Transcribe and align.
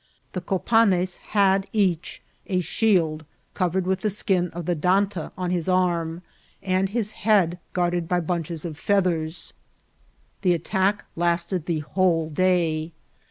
The 0.33 0.41
Copanes 0.41 1.17
had 1.17 1.67
each 1.73 2.23
a 2.47 2.59
shield 2.59 3.23
covered 3.53 3.85
with 3.85 4.01
the 4.01 4.09
skin 4.09 4.49
of 4.49 4.65
the 4.65 4.75
danta 4.75 5.31
on 5.37 5.51
his 5.51 5.69
arm, 5.69 6.23
and 6.63 6.89
his 6.89 7.11
head 7.11 7.59
guarded 7.73 8.07
by 8.07 8.19
bunches 8.19 8.65
of 8.65 8.79
feathers. 8.79 9.53
The 10.41 10.55
attack 10.55 11.05
lasted 11.15 11.67
the 11.67 11.81
whole 11.81 12.31
day. 12.31 12.93